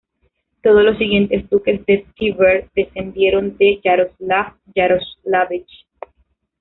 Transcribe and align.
Todos 0.63 0.83
los 0.83 0.97
siguientes 0.97 1.47
duques 1.47 1.85
de 1.85 2.07
Tver 2.17 2.71
descendieron 2.73 3.55
de 3.57 3.79
Yaroslav 3.83 4.55
Yaroslávich. 4.73 5.85